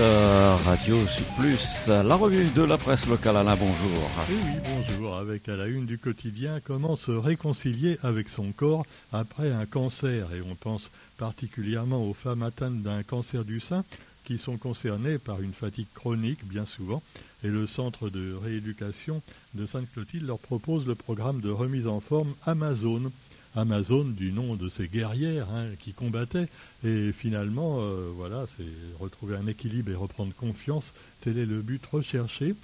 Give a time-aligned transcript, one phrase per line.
[0.00, 3.36] Radio Sud Plus, la revue de la presse locale.
[3.36, 4.10] Alain, bonjour.
[4.28, 5.16] Oui, oui, bonjour.
[5.16, 10.28] Avec à la une du quotidien, comment se réconcilier avec son corps après un cancer?
[10.34, 13.84] Et on pense particulièrement aux femmes atteintes d'un cancer du sein
[14.24, 17.02] qui sont concernées par une fatigue chronique bien souvent.
[17.42, 19.20] Et le centre de rééducation
[19.54, 23.10] de Sainte-Clotilde leur propose le programme de remise en forme Amazon.
[23.54, 26.48] Amazon du nom de ces guerrières hein, qui combattaient.
[26.84, 28.64] Et finalement, euh, voilà, c'est
[29.00, 30.92] retrouver un équilibre et reprendre confiance.
[31.22, 32.54] Tel est le but recherché.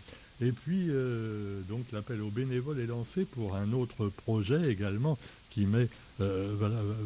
[0.40, 5.16] Et puis, euh, donc, l'appel aux bénévoles est lancé pour un autre projet également
[5.50, 5.88] qui met
[6.20, 6.54] euh,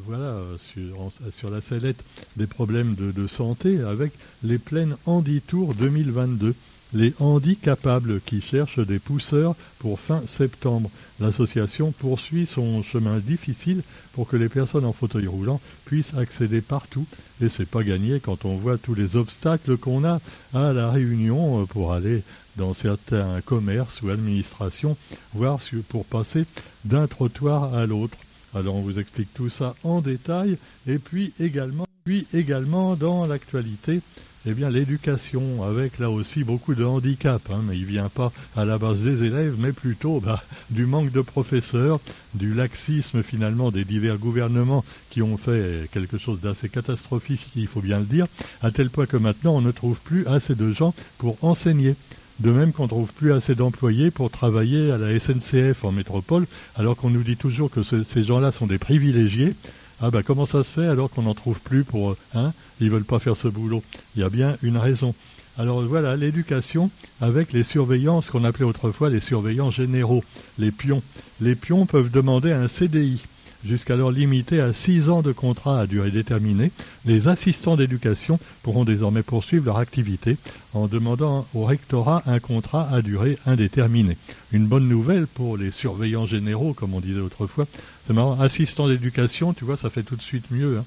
[0.04, 2.02] voilà, sur, la sellette
[2.36, 6.54] des problèmes de, santé avec les plaines Handitour 2022
[6.94, 10.90] les handicapables qui cherchent des pousseurs pour fin septembre.
[11.20, 13.82] L'association poursuit son chemin difficile
[14.12, 17.06] pour que les personnes en fauteuil roulant puissent accéder partout.
[17.42, 20.20] Et c'est pas gagné quand on voit tous les obstacles qu'on a
[20.54, 22.22] à la réunion euh, pour aller
[22.56, 24.96] dans certains commerces ou administrations,
[25.34, 26.44] voire pour passer
[26.84, 28.16] d'un trottoir à l'autre.
[28.54, 34.00] Alors on vous explique tout ça en détail et puis également, puis également dans l'actualité
[34.46, 38.32] eh bien l'éducation, avec là aussi beaucoup de handicap, hein, mais il ne vient pas
[38.56, 42.00] à la base des élèves, mais plutôt bah, du manque de professeurs,
[42.34, 47.80] du laxisme finalement des divers gouvernements qui ont fait quelque chose d'assez catastrophique, il faut
[47.80, 48.26] bien le dire,
[48.62, 51.94] à tel point que maintenant on ne trouve plus assez de gens pour enseigner.
[52.38, 56.46] De même qu'on ne trouve plus assez d'employés pour travailler à la SNCF en métropole,
[56.76, 59.56] alors qu'on nous dit toujours que ces gens-là sont des privilégiés.
[60.00, 62.16] Ah ben comment ça se fait alors qu'on n'en trouve plus pour...
[62.34, 62.52] Hein?
[62.80, 63.82] Ils veulent pas faire ce boulot.
[64.14, 65.14] Il y a bien une raison.
[65.58, 66.88] Alors voilà, l'éducation
[67.20, 70.22] avec les surveillants, ce qu'on appelait autrefois les surveillants généraux,
[70.58, 71.02] les pions.
[71.40, 73.20] Les pions peuvent demander un CDI
[73.64, 76.70] jusqu'alors limité à six ans de contrat à durée déterminée,
[77.04, 80.36] les assistants d'éducation pourront désormais poursuivre leur activité
[80.74, 84.16] en demandant au rectorat un contrat à durée indéterminée.
[84.52, 87.66] Une bonne nouvelle pour les surveillants généraux, comme on disait autrefois.
[88.06, 90.78] C'est marrant, assistant d'éducation, tu vois, ça fait tout de suite mieux.
[90.78, 90.84] Hein.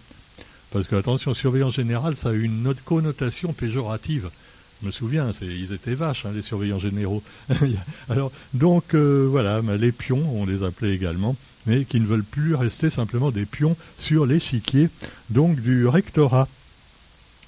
[0.72, 4.30] Parce que, attention, surveillant général, ça a une connotation péjorative.
[4.82, 7.22] Je me souviens, ils étaient vaches, hein, les surveillants généraux.
[8.10, 11.36] Alors, donc, euh, voilà, les pions, on les appelait également
[11.66, 14.90] mais qui ne veulent plus rester simplement des pions sur l'échiquier,
[15.30, 16.48] donc du rectorat.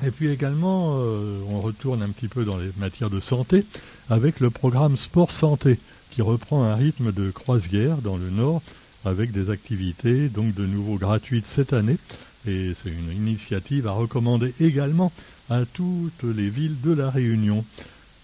[0.06, 3.66] Et puis également, euh, on retourne un petit peu dans les matières de santé
[4.10, 5.80] avec le programme Sport Santé
[6.12, 8.62] qui reprend un rythme de croisière dans le Nord
[9.06, 11.98] avec des activités donc de nouveau gratuites cette année.
[12.46, 15.12] Et c'est une initiative à recommander également
[15.50, 17.64] à toutes les villes de la Réunion.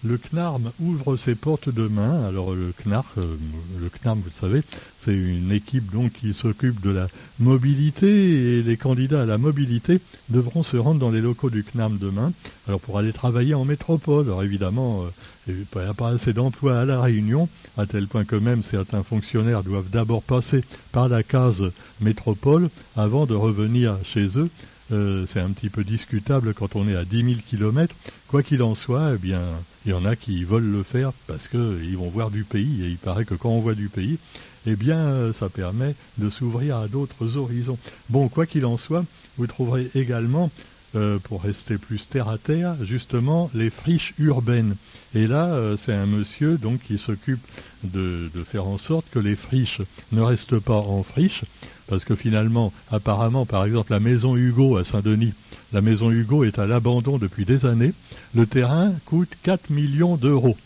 [0.02, 2.24] Le CNARM ouvre ses portes demain.
[2.26, 3.36] Alors le CNARM, euh,
[3.80, 4.62] le CNARM, vous le savez,
[5.04, 7.06] c'est une équipe donc qui s'occupe de la
[7.38, 10.00] mobilité et les candidats à la mobilité
[10.30, 12.32] devront se rendre dans les locaux du CNARM demain.
[12.66, 14.24] Alors pour aller travailler en métropole.
[14.24, 15.10] Alors évidemment, euh,
[15.48, 19.02] il n'y a pas assez d'emplois à la Réunion, à tel point que même certains
[19.02, 21.64] fonctionnaires doivent d'abord passer par la case
[22.00, 24.48] métropole avant de revenir chez eux.
[24.92, 27.94] Euh, c'est un petit peu discutable quand on est à 10 000 kilomètres.
[28.28, 29.40] Quoi qu'il en soit, eh bien,
[29.86, 32.84] il y en a qui veulent le faire parce qu'ils vont voir du pays.
[32.84, 34.18] Et il paraît que quand on voit du pays,
[34.66, 37.78] eh bien, euh, ça permet de s'ouvrir à d'autres horizons.
[38.08, 39.04] Bon, quoi qu'il en soit,
[39.38, 40.50] vous trouverez également,
[40.96, 44.74] euh, pour rester plus terre à terre, justement les friches urbaines.
[45.14, 47.40] Et là, c'est un monsieur donc qui s'occupe
[47.84, 51.44] de, faire en sorte que les friches ne restent pas en friches,
[51.90, 55.34] parce que finalement, apparemment, par exemple, la maison Hugo à Saint-Denis,
[55.72, 57.92] la maison Hugo est à l'abandon depuis des années.
[58.34, 60.56] Le terrain coûte 4 millions d'euros.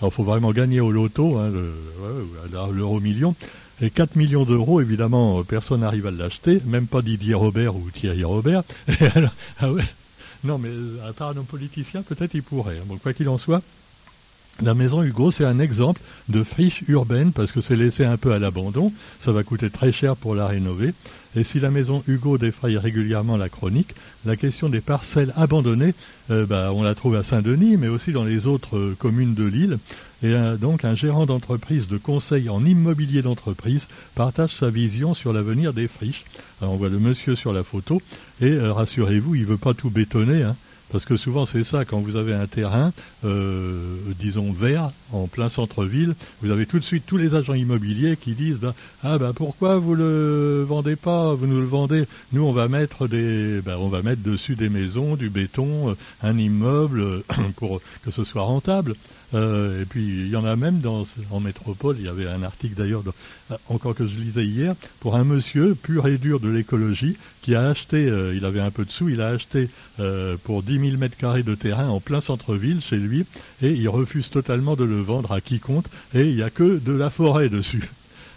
[0.00, 1.50] Alors, il faut vraiment gagner au loto, hein,
[2.72, 3.34] l'euro million.
[3.82, 8.24] Et 4 millions d'euros, évidemment, personne n'arrive à l'acheter, même pas Didier Robert ou Thierry
[8.24, 8.62] Robert.
[9.60, 9.68] ah
[10.44, 10.70] non, mais
[11.06, 12.78] à part nos politiciens, peut-être ils pourraient.
[12.78, 12.86] Hein.
[12.86, 13.62] Bon, quoi qu'il en soit,
[14.62, 18.32] la maison Hugo, c'est un exemple de friche urbaine parce que c'est laissé un peu
[18.32, 18.92] à l'abandon.
[19.20, 20.92] Ça va coûter très cher pour la rénover.
[21.36, 23.94] Et si la maison Hugo défraye régulièrement la chronique,
[24.26, 25.94] la question des parcelles abandonnées,
[26.30, 29.44] euh, bah, on la trouve à Saint-Denis, mais aussi dans les autres euh, communes de
[29.44, 29.78] l'île.
[30.22, 35.72] Et donc un gérant d'entreprise de conseil en immobilier d'entreprise partage sa vision sur l'avenir
[35.72, 36.24] des friches.
[36.60, 38.02] Alors on voit le monsieur sur la photo,
[38.42, 40.42] et euh, rassurez-vous, il ne veut pas tout bétonner.
[40.42, 40.56] Hein.
[40.92, 42.92] Parce que souvent c'est ça, quand vous avez un terrain,
[43.24, 48.16] euh, disons vert, en plein centre-ville, vous avez tout de suite tous les agents immobiliers
[48.16, 52.42] qui disent ben, Ah ben pourquoi vous le vendez pas, vous nous le vendez, nous
[52.42, 56.36] on va mettre des ben, on va mettre dessus des maisons, du béton, euh, un
[56.36, 57.22] immeuble
[57.56, 58.94] pour que ce soit rentable.
[59.34, 60.80] Euh, et puis il y en a même
[61.30, 63.02] en métropole, il y avait un article d'ailleurs,
[63.50, 67.54] euh, encore que je lisais hier, pour un monsieur pur et dur de l'écologie qui
[67.54, 69.68] a acheté, euh, il avait un peu de sous, il a acheté
[70.44, 73.26] pour 10 000 mètres carrés de terrain en plein centre-ville chez lui
[73.60, 75.84] et il refuse totalement de le vendre à quiconque
[76.14, 77.90] et il n'y a que de la forêt dessus.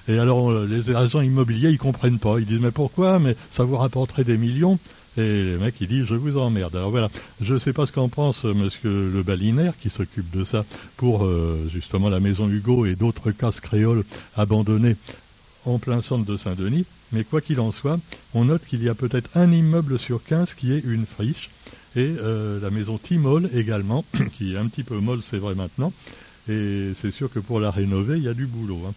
[0.09, 3.17] Et alors les agents immobiliers ils comprennent pas, ils disent mais pourquoi?
[3.19, 4.77] Mais ça vous rapporterait des millions.
[5.17, 6.75] Et le mec, il dit, je vous emmerde.
[6.75, 10.29] Alors voilà, je ne sais pas ce qu'en pense euh, monsieur le balinaire qui s'occupe
[10.31, 10.65] de ça
[10.97, 14.03] pour euh, justement la maison Hugo et d'autres cases créoles
[14.35, 14.95] abandonnées
[15.65, 16.85] en plein centre de Saint-Denis.
[17.11, 17.99] Mais quoi qu'il en soit,
[18.33, 21.51] on note qu'il y a peut-être un immeuble sur 15 qui est une friche.
[21.95, 25.93] Et euh, la maison Timol également, qui est un petit peu molle, c'est vrai maintenant.
[26.49, 28.81] Et c'est sûr que pour la rénover, il y a du boulot.
[28.87, 28.93] Hein.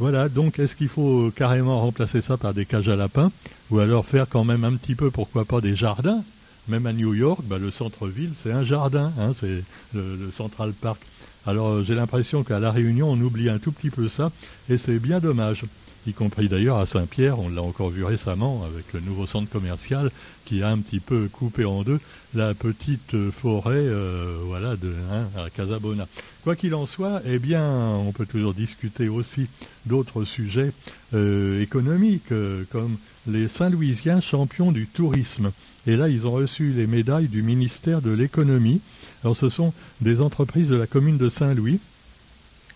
[0.00, 3.30] Voilà, donc est-ce qu'il faut carrément remplacer ça par des cages à lapins
[3.70, 6.24] Ou alors faire quand même un petit peu, pourquoi pas, des jardins?
[6.68, 9.62] Même à New York, bah, le centre-ville, c'est un jardin, hein, c'est
[9.92, 11.02] le, Central Park.
[11.46, 14.32] Alors euh, j'ai l'impression qu'à La Réunion, on oublie un tout petit peu ça,
[14.70, 15.64] et c'est bien dommage
[16.06, 20.10] y compris d'ailleurs à Saint-Pierre, on l'a encore vu récemment avec le nouveau centre commercial
[20.44, 22.00] qui a un petit peu coupé en deux
[22.34, 26.06] la petite forêt euh, voilà, de, hein, à Casabona.
[26.42, 29.46] Quoi qu'il en soit, eh bien, on peut toujours discuter aussi
[29.86, 30.72] d'autres sujets
[31.12, 32.96] euh, économiques, euh, comme
[33.26, 35.52] les Saint-Louisiens champions du tourisme.
[35.86, 38.80] Et là, ils ont reçu les médailles du ministère de l'économie.
[39.22, 41.80] Alors, ce sont des entreprises de la commune de Saint-Louis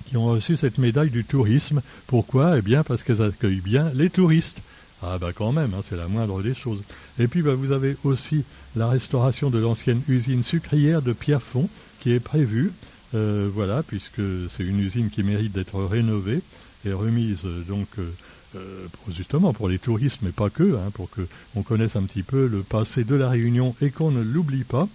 [0.06, 1.82] qui ont reçu cette médaille du tourisme.
[2.06, 2.58] Pourquoi?
[2.58, 4.60] Eh bien parce qu'elles accueillent bien les touristes.
[5.02, 6.82] Ah bah quand même, hein, c'est la moindre des choses.
[7.18, 8.44] Et puis bah, vous avez aussi
[8.74, 11.68] la restauration de l'ancienne usine sucrière de Pierrefonds
[12.00, 12.72] qui est prévue,
[13.14, 16.40] euh, voilà, puisque c'est une usine qui mérite d'être rénovée
[16.86, 18.10] et remise donc euh,
[18.56, 22.46] euh, justement pour les touristes, mais pas que, hein, pour qu'on connaisse un petit peu
[22.46, 24.88] le passé de la Réunion et qu'on ne l'oublie pas.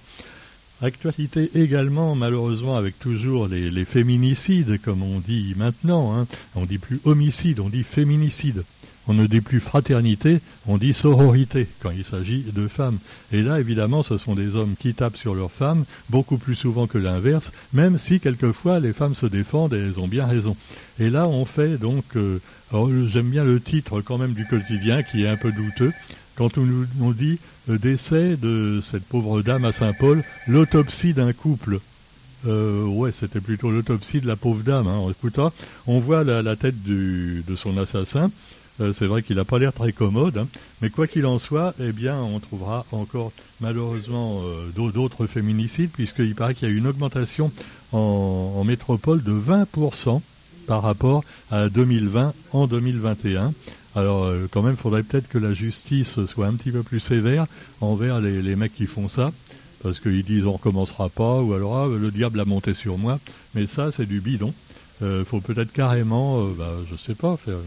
[0.82, 6.16] Actualité également, malheureusement, avec toujours les, féminicides, comme on dit maintenant.
[6.16, 6.26] Hein.
[6.56, 8.64] On dit plus homicide, on dit féminicide.
[9.08, 13.00] On ne dit plus fraternité, on dit sororité quand il s'agit de femmes.
[13.32, 16.86] Et là, évidemment, ce sont des hommes qui tapent sur leurs femmes, beaucoup plus souvent
[16.86, 20.56] que l'inverse, même si quelquefois les femmes se défendent et elles ont bien raison.
[21.00, 22.40] Et là, on fait donc, euh,
[23.08, 25.92] j'aime bien le titre quand même du quotidien qui est un peu douteux,
[26.40, 27.38] quand on nous dit
[27.68, 31.82] le décès de cette pauvre dame à Saint-Paul, l'autopsie d'un couple.
[32.48, 34.88] Euh, ouais, c'était plutôt l'autopsie de la pauvre dame.
[34.88, 35.02] Hein.
[35.86, 38.32] On voit la, tête de son assassin.
[38.80, 40.48] Euh, c'est vrai qu'il n'a pas l'air très commode, hein.
[40.82, 46.36] mais quoi qu'il en soit, eh bien, on trouvera encore malheureusement euh, d'autres féminicides, puisqu'il
[46.36, 47.52] paraît qu'il y a une augmentation
[47.92, 50.22] en, en métropole de 20%
[50.68, 53.54] par rapport à 2020 en 2021.
[54.00, 57.02] Alors euh, quand même, il faudrait peut-être que la justice soit un petit peu plus
[57.02, 57.48] sévère
[57.82, 59.34] envers les, mecs qui font ça,
[59.84, 63.20] parce qu'ils disent on recommencera pas, ou alors ah, le diable a monté sur moi.
[63.56, 64.54] Mais ça, c'est du bidon.
[65.02, 67.58] Il euh, faut peut-être carrément, euh, bah, je sais pas, faire.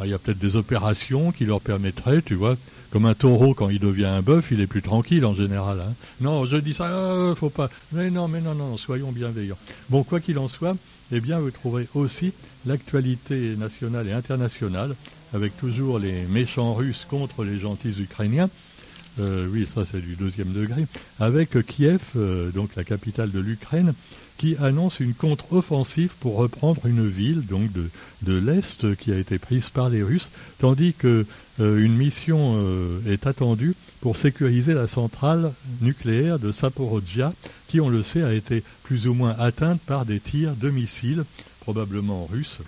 [0.00, 2.56] Ah, il y a peut-être des opérations qui leur permettraient, tu vois,
[2.90, 5.80] comme un taureau quand il devient un bœuf, il est plus tranquille en général.
[5.80, 5.92] Hein.
[6.20, 7.70] Non, je dis ça, faut pas.
[7.92, 9.58] Mais non, mais non, non, soyons bienveillants.
[9.90, 10.76] Bon, quoi qu'il en soit,
[11.12, 12.32] eh bien, vous trouverez aussi
[12.66, 14.96] l'actualité nationale et internationale
[15.34, 18.48] avec toujours les méchants russes contre les gentils ukrainiens.
[19.18, 20.84] Euh, oui, ça c'est du deuxième degré,
[21.18, 23.94] avec Kiev, euh, donc la capitale de l'Ukraine,
[24.36, 27.88] qui annonce une contre-offensive pour reprendre une ville donc de,
[28.22, 30.28] de l'Est qui a été prise par les Russes,
[30.58, 31.24] tandis qu'une
[31.60, 32.58] euh, mission
[33.06, 37.32] est attendue pour sécuriser la centrale nucléaire de Saporodja,
[37.68, 41.24] qui on le sait a été plus ou moins atteinte par des tirs de missiles,
[41.60, 42.58] probablement russes.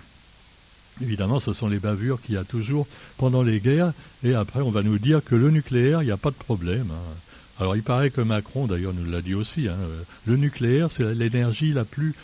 [1.01, 2.87] Évidemment, ce sont les bavures qu'il y a toujours
[3.17, 6.17] pendant les guerres, et après on va nous dire que le nucléaire, il n'y a
[6.17, 6.87] pas de problème.
[6.91, 7.15] Hein.
[7.59, 9.77] Alors il paraît que Macron, d'ailleurs, nous l'a dit aussi, hein,
[10.25, 12.15] le nucléaire, c'est l'énergie la plus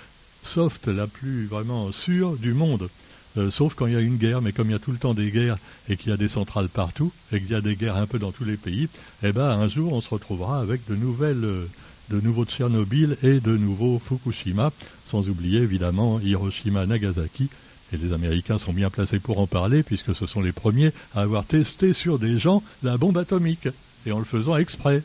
[0.43, 2.89] soft, la plus vraiment sûre du monde.
[3.37, 4.97] Euh, sauf quand il y a une guerre, mais comme il y a tout le
[4.97, 5.57] temps des guerres
[5.89, 8.17] et qu'il y a des centrales partout, et qu'il y a des guerres un peu
[8.17, 8.87] dans tous les pays,
[9.23, 11.67] eh ben un jour on se retrouvera avec de nouvelles, euh,
[12.09, 14.71] de nouveaux Tchernobyl et de nouveaux Fukushima,
[15.09, 17.49] sans oublier évidemment Hiroshima, Nagasaki
[17.95, 21.21] et les Américains sont bien placés pour en parler, puisque ce sont les premiers à
[21.21, 23.67] avoir testé sur des gens la bombe atomique.
[24.05, 25.01] Et en le faisant exprès.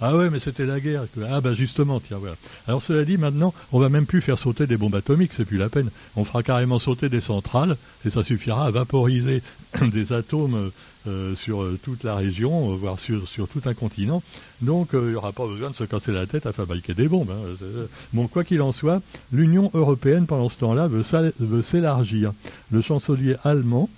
[0.00, 1.04] ah ouais, mais c'était la guerre.
[1.30, 2.36] Ah bah justement, tiens, voilà.
[2.68, 5.58] Alors cela dit, maintenant, on va même plus faire sauter des bombes atomiques, c'est plus
[5.58, 5.90] la peine.
[6.16, 9.42] On fera carrément sauter des centrales, et ça suffira à vaporiser
[9.92, 10.70] des atomes
[11.08, 14.22] euh, sur euh, toute la région, euh, voire sur, sur, tout un continent.
[14.60, 17.30] Donc il n'y aura pas besoin de se casser la tête à fabriquer des bombes.
[17.30, 17.86] Hein.
[18.12, 19.00] Bon, quoi qu'il en soit,
[19.32, 22.32] l'Union européenne, pendant ce temps-là, veut s'élargir.
[22.72, 23.88] Le chancelier allemand,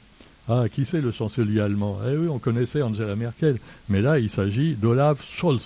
[0.48, 1.98] ah, qui c'est le chancelier allemand?
[2.10, 5.62] Eh oui, on connaissait Angela Merkel, mais là, il s'agit d'Olaf Scholz.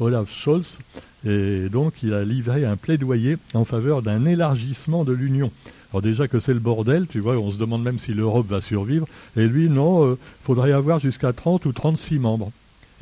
[0.00, 0.78] Olaf Scholz.
[1.24, 5.52] Et donc, il a livré un plaidoyer en faveur d'un élargissement de l'Union.
[5.92, 8.62] Alors déjà que c'est le bordel, tu vois, on se demande même si l'Europe va
[8.62, 9.06] survivre.
[9.36, 12.50] Et lui, non, il faudrait avoir jusqu'à 30 ou 36 membres.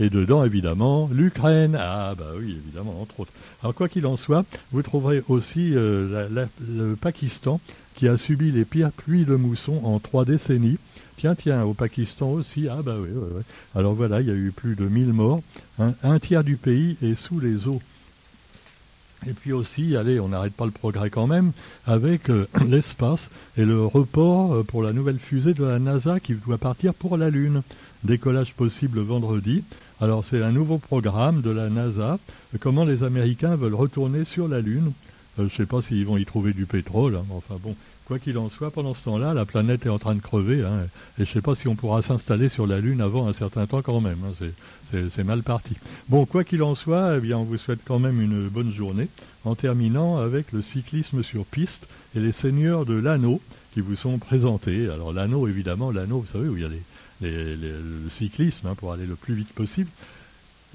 [0.00, 1.76] Et dedans, évidemment, l'Ukraine.
[1.78, 3.32] Ah, bah oui, évidemment, entre autres.
[3.62, 6.26] Alors, quoi qu'il en soit, vous trouverez aussi euh,
[6.68, 7.60] le Pakistan
[7.94, 10.78] qui a subi les pires pluies de mousson en trois décennies.
[11.20, 12.66] Tiens, tiens, au Pakistan aussi.
[12.68, 13.10] Ah, bah oui.
[13.74, 15.42] Alors voilà, il y a eu plus de 1000 morts.
[15.78, 17.82] un tiers du pays est sous les eaux.
[19.28, 21.52] Et puis aussi, allez, on n'arrête pas le progrès quand même,
[21.86, 26.32] avec euh, l'espace et le report euh, pour la nouvelle fusée de la NASA qui
[26.32, 27.60] doit partir pour la Lune.
[28.02, 29.62] Décollage possible vendredi.
[30.00, 32.18] Alors c'est un nouveau programme de la NASA,
[32.60, 34.92] comment les Américains veulent retourner sur la Lune?
[35.38, 37.76] Euh, je ne sais pas s'ils vont y trouver du pétrole, hein, enfin bon,
[38.10, 40.80] quoi qu'il en soit, pendant ce temps-là, la planète est en train de crever, hein,
[41.16, 43.68] et je ne sais pas si on pourra s'installer sur la Lune avant un certain
[43.68, 44.46] temps quand même, hein,
[45.12, 45.76] c'est mal parti.
[46.08, 49.06] Bon, quoi qu'il en soit, eh bien, on vous souhaite quand même une bonne journée,
[49.44, 51.86] en terminant avec le cyclisme sur piste
[52.16, 53.40] et les seigneurs de l'anneau
[53.74, 54.88] qui vous sont présentés.
[54.88, 56.68] Alors l'anneau, évidemment, l'anneau, vous savez, où il y a
[57.20, 59.88] les, le cyclisme hein, pour aller le plus vite possible.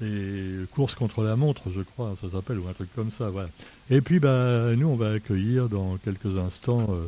[0.02, 3.30] Et course contre la montre, je crois, ça s'appelle, ou un truc comme ça.
[3.30, 3.48] Voilà.
[3.88, 7.06] Et puis, bah, nous, on va accueillir dans quelques instants euh,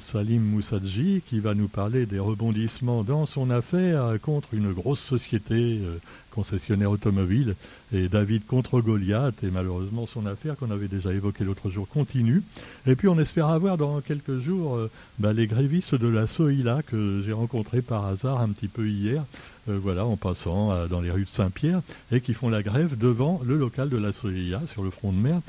[0.00, 5.80] Salim Moussadji qui va nous parler des rebondissements dans son affaire contre une grosse société
[5.82, 5.98] euh,
[6.30, 7.54] concessionnaire automobile
[7.92, 12.42] et David contre Goliath et malheureusement son affaire qu'on avait déjà évoquée l'autre jour continue.
[12.86, 16.82] Et puis on espère avoir dans quelques jours euh, bah, les grévistes de la Soïla
[16.82, 19.24] que j'ai rencontrés par hasard un petit peu hier,
[19.66, 21.80] voilà, en passant dans les rues de Saint-Pierre
[22.12, 25.16] et qui font la grève devant le local de la Soïla sur le front de
[25.16, 25.40] mer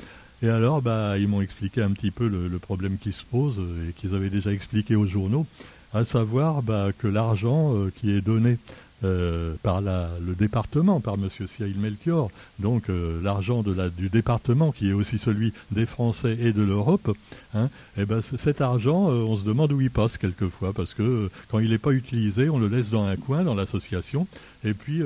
[0.42, 3.92] et alors, bah, ils m'ont expliqué un petit peu le, problème qui se pose et
[3.92, 5.46] qu'ils avaient déjà expliqué aux journaux,
[5.94, 8.58] à savoir bah, que l'argent euh, qui est donné
[9.04, 11.28] euh, par le département, par M.
[11.46, 16.62] Cyril Melchior, donc euh, l'argent du département qui est aussi celui des Français et de
[16.62, 17.14] l'Europe,
[17.54, 21.58] hein, eh ben, cet argent, on se demande où il passe quelquefois, parce que quand
[21.58, 24.26] il n'est pas utilisé, on le laisse dans un coin, dans l'association,
[24.64, 25.02] et puis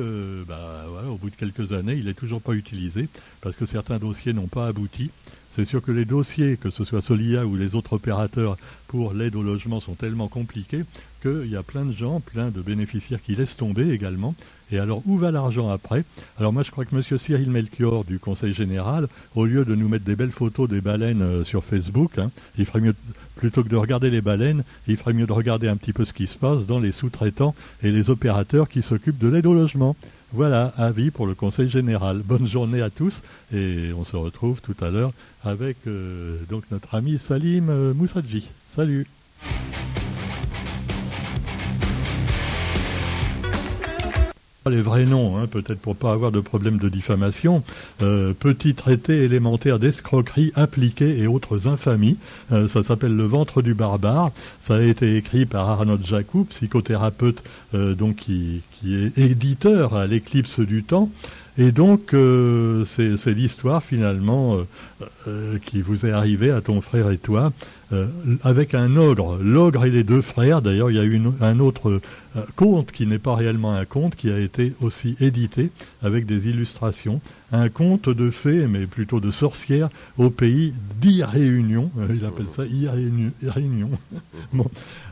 [0.46, 3.08] bah, au bout de quelques années, il n'est toujours pas utilisé,
[3.40, 5.10] parce que certains dossiers n'ont pas abouti,
[5.54, 8.56] c'est sûr que les dossiers, que ce soit Solia ou les autres opérateurs
[8.88, 10.84] pour l'aide au logement, sont tellement compliqués
[11.22, 14.34] qu'il y a plein de gens, plein de bénéficiaires qui laissent tomber également.
[14.72, 16.04] Et alors, où va l'argent après?
[16.38, 17.02] Alors moi, je crois que M.
[17.18, 21.22] Cyril Melchior du Conseil général, au lieu de nous mettre des belles photos des baleines
[21.22, 22.94] euh, sur Facebook, hein, il ferait mieux,
[23.34, 26.12] plutôt que de regarder les baleines, il ferait mieux de regarder un petit peu ce
[26.12, 29.96] qui se passe dans les sous-traitants et les opérateurs qui s'occupent de l'aide au logement.
[30.32, 32.18] Voilà, avis pour le Conseil général.
[32.18, 33.20] Bonne journée à tous
[33.52, 38.46] et on se retrouve tout à l'heure avec euh, donc notre ami Salim euh, Moussadji.
[38.76, 39.08] Salut
[44.68, 47.62] les vrais noms, hein, peut-être pour pas avoir de problème de diffamation.
[48.02, 52.18] Euh, petit traité élémentaire d'escroquerie appliquée et autres infamies.
[52.52, 54.32] Euh, ça s'appelle Le ventre du barbare.
[54.62, 60.06] Ça a été écrit par Arnaud Jacou, psychothérapeute euh, donc qui, qui, est éditeur à
[60.06, 61.08] l'éclipse du temps.
[61.58, 62.14] Et donc,
[62.86, 64.58] c'est l'histoire finalement
[65.66, 67.52] qui vous est arrivée à ton frère et toi,
[68.44, 69.38] avec un ogre.
[69.42, 72.00] L'ogre et les deux frères, d'ailleurs, il y a eu un autre
[72.56, 75.70] conte qui n'est pas réellement un conte, qui a été aussi édité
[76.02, 77.20] avec des illustrations.
[77.52, 79.88] Un conte de fées, mais plutôt de sorcières,
[80.18, 81.90] au pays d'Irréunion.
[81.98, 83.90] Euh, il appelle ça Irréunion.
[84.52, 84.66] bon.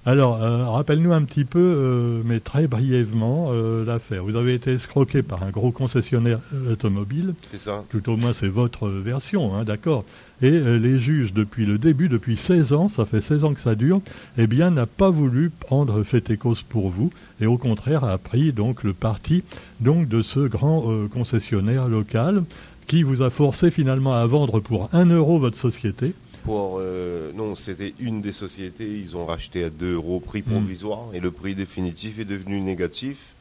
[0.06, 3.52] Alors, euh, rappelle-nous un petit peu, euh, mais très brièvement,
[3.84, 4.24] l'affaire.
[4.24, 6.40] Vous avez été escroqué par un gros concessionnaire
[6.70, 7.34] automobile.
[7.50, 7.84] C'est ça.
[7.90, 10.04] Tout au moins, c'est votre version, hein, d'accord
[10.40, 13.60] et euh, les juges, depuis le début, depuis 16 ans, ça fait 16 ans que
[13.60, 14.00] ça dure,
[14.36, 18.18] eh bien, n'a pas voulu prendre fait et cause pour vous, et au contraire a
[18.18, 19.42] pris donc le parti
[19.80, 22.44] donc de ce grand euh, concessionnaire local
[22.86, 26.14] qui vous a forcé finalement à vendre pour 1 euro votre société.
[26.44, 30.52] Pour, euh, non, c'était une des sociétés, ils ont racheté à 2 euros prix hmm.
[30.52, 33.34] provisoire, et le prix définitif est devenu négatif.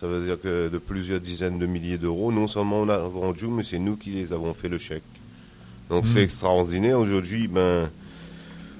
[0.00, 3.46] Ça veut dire que de plusieurs dizaines de milliers d'euros, non seulement on a vendu,
[3.46, 5.02] mais c'est nous qui les avons fait le chèque.
[5.92, 6.24] Donc c'est hmm.
[6.24, 6.98] extraordinaire.
[6.98, 7.90] Aujourd'hui, ben,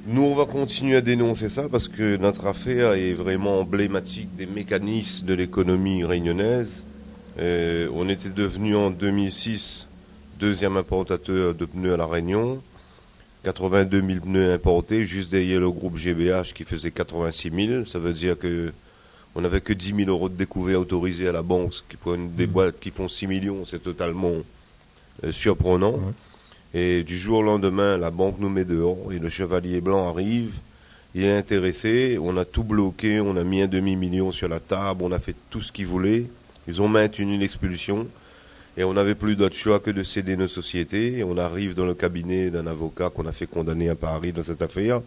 [0.07, 4.47] nous, on va continuer à dénoncer ça parce que notre affaire est vraiment emblématique des
[4.47, 6.83] mécanismes de l'économie réunionnaise.
[7.38, 9.87] Euh, on était devenu en 2006
[10.40, 12.62] deuxième importateur de pneus à La Réunion.
[13.45, 17.85] 82 000 pneus importés, juste derrière le groupe GBH qui faisait 86 000.
[17.85, 18.73] Ça veut dire que
[19.35, 22.47] on n'avait que 10 000 euros de découvert autorisés à la banque, qui pour des
[22.47, 22.50] hmm.
[22.50, 24.33] boîtes qui font 6 millions, c'est totalement
[25.25, 26.00] euh, surprenant.
[26.75, 30.55] Et du jour au lendemain, la banque nous met dehors et le chevalier blanc arrive.
[31.14, 32.19] Il est intéressé.
[32.21, 33.21] On a tout bloqué.
[33.21, 35.02] On a mis un demi-million sur la table.
[35.05, 36.25] On a fait tout ce qu'ils voulaient.
[36.67, 38.07] Ils ont maintenu l'expulsion.
[38.79, 41.19] Et on n'avait plus d'autre choix que de céder nos sociétés.
[41.19, 44.43] Et on arrive dans le cabinet d'un avocat qu'on a fait condamner à Paris dans
[44.43, 45.02] cette affaire,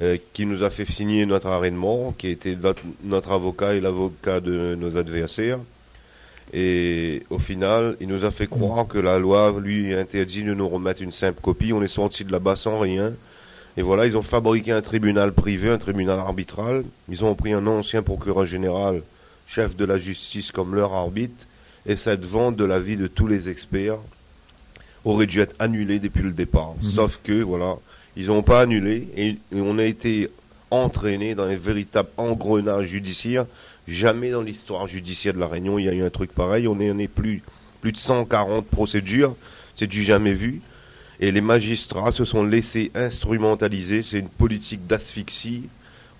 [0.00, 2.56] euh, qui nous a fait signer notre arrêtement, qui était
[3.02, 5.58] notre avocat et l'avocat de nos adversaires.
[6.52, 10.68] Et au final, il nous a fait croire que la loi lui interdit de nous
[10.68, 11.72] remettre une simple copie.
[11.72, 13.12] On est sorti de là-bas sans rien.
[13.76, 16.84] Et voilà, ils ont fabriqué un tribunal privé, un tribunal arbitral.
[17.08, 19.02] Ils ont pris un ancien procureur général,
[19.46, 21.46] chef de la justice, comme leur arbitre.
[21.86, 23.98] Et cette vente de la vie de tous les experts
[25.04, 26.74] aurait dû être annulée depuis le départ.
[26.82, 26.88] Mhm.
[26.88, 27.76] Sauf que, voilà,
[28.16, 30.30] ils n'ont pas annulé et, et on a été
[30.70, 33.46] entraîné dans un véritable engrenage judiciaire.
[33.86, 36.66] Jamais dans l'histoire judiciaire de la Réunion, il y a eu un truc pareil.
[36.68, 37.42] On est, est plus,
[37.80, 39.36] plus de 140 procédures.
[39.76, 40.62] C'est du jamais vu.
[41.20, 44.02] Et les magistrats se sont laissés instrumentaliser.
[44.02, 45.64] C'est une politique d'asphyxie.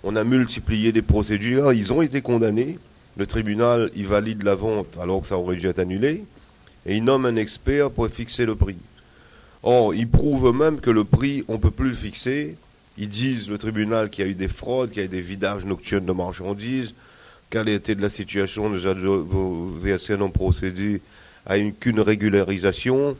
[0.02, 1.73] On a multiplié des procédures.
[1.73, 2.78] Ils ont été condamnés.
[3.16, 6.25] Le tribunal, valide la vente alors que ça aurait dû être annulé.
[6.85, 8.76] Et il nomme un expert pour fixer le prix.
[9.62, 12.56] Or, ils prouvent eux-mêmes que le prix, on ne peut plus le fixer.
[12.99, 15.23] Ils disent, le tribunal, qu'il y a eu des fraudes, qu'il y a eu des
[15.23, 16.92] vidages nocturnes de marchandises,
[17.54, 21.00] quelle était la situation, nous avons VSN ont procédé
[21.46, 23.16] à une qu'une régularisation.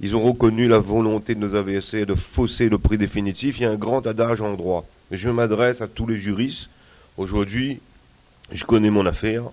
[0.00, 3.58] Ils ont reconnu la volonté de nos AVSC de fausser le prix définitif.
[3.58, 4.86] Il y a un grand adage en droit.
[5.10, 6.70] Je m'adresse à tous les juristes.
[7.16, 7.80] Aujourd'hui,
[8.52, 9.50] je connais mon affaire.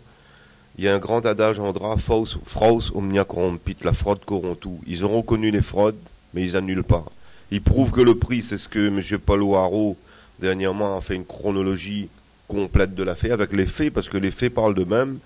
[0.77, 4.79] Il y a un grand adage en droit, fraude omnia corrompit, la fraude corrompt tout.
[4.85, 5.97] Ils ont reconnu les fraudes,
[6.35, 7.05] mais ils annulent pas.
[7.49, 9.01] Ils prouvent que le prix, c'est ce que M.
[9.25, 9.97] Paul Haro,
[10.37, 12.09] dernièrement, a fait une chronologie
[12.49, 15.19] complète de l'affaire avec les faits, parce que les faits parlent d'eux-mêmes.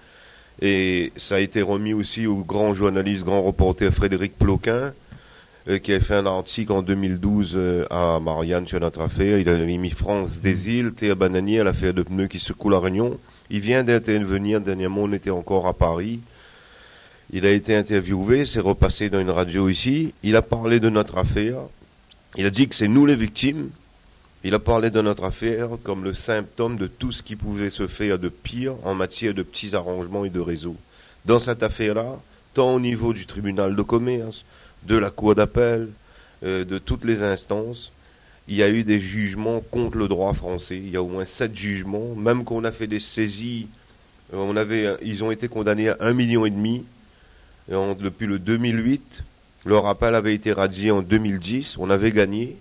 [0.61, 4.93] Et ça a été remis aussi au grand journaliste, grand reporter Frédéric Ploquin,
[5.67, 9.39] euh, qui a fait un article en 2012 euh, à Marianne sur notre affaire.
[9.39, 12.79] Il a mis France des îles, Théa Bananier à l'affaire de pneus qui secoue la
[12.79, 13.17] Réunion.
[13.49, 16.19] Il vient d'intervenir dernièrement, on était encore à Paris.
[17.31, 20.13] Il a été interviewé, s'est repassé dans une radio ici.
[20.21, 21.57] Il a parlé de notre affaire.
[22.35, 23.69] Il a dit que c'est nous les victimes.
[24.45, 27.87] Il a parlé de notre affaire comme le symptôme de tout ce qui pouvait se
[27.87, 30.75] faire de pire en matière de petits arrangements et de réseaux.
[31.25, 32.19] Dans cette affaire-là,
[32.53, 34.43] tant au niveau du tribunal de commerce,
[34.83, 35.87] de la cour d'appel,
[36.43, 37.93] euh, de toutes les instances,
[38.49, 40.75] il y a eu des jugements contre le droit français.
[40.77, 43.67] Il y a au moins sept jugements, même qu'on a fait des saisies.
[44.33, 46.83] euh, On avait, ils ont été condamnés à un million et demi
[47.69, 49.23] depuis le 2008.
[49.65, 51.77] Leur appel avait été radié en 2010.
[51.77, 52.57] On avait gagné.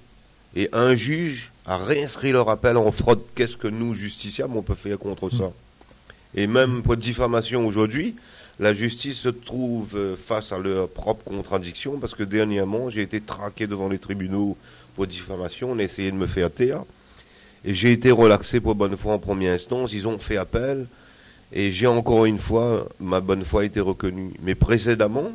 [0.54, 3.20] Et un juge a réinscrit leur appel en fraude.
[3.34, 5.52] Qu'est-ce que nous, justiciables, on peut faire contre ça
[6.34, 8.16] Et même pour diffamation aujourd'hui,
[8.58, 13.20] la justice se trouve euh, face à leur propre contradiction parce que dernièrement, j'ai été
[13.20, 14.56] traqué devant les tribunaux
[14.94, 15.72] pour diffamation.
[15.72, 16.82] On a essayé de me faire taire.
[17.64, 19.92] Et j'ai été relaxé pour bonne foi en première instance.
[19.92, 20.86] Ils ont fait appel.
[21.52, 24.32] Et j'ai encore une fois, ma bonne foi a été reconnue.
[24.42, 25.30] Mais précédemment,